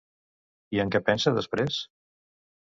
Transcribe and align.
I 0.77 0.81
en 0.83 0.93
què 0.95 1.01
pensa 1.09 1.35
després? 1.37 1.79